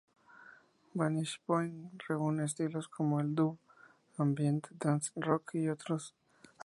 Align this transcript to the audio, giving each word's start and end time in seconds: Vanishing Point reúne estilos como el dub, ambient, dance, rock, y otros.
Vanishing 0.95 1.41
Point 1.45 2.01
reúne 2.07 2.45
estilos 2.45 2.87
como 2.87 3.19
el 3.19 3.35
dub, 3.35 3.59
ambient, 4.17 4.67
dance, 4.79 5.11
rock, 5.15 5.51
y 5.53 5.69
otros. 5.69 6.15